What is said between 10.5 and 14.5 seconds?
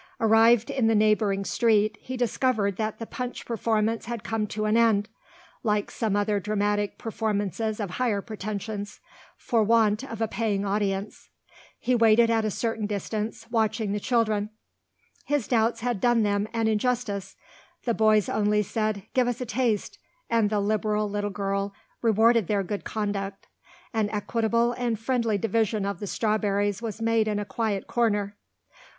audience. He waited at a certain distance, watching the children.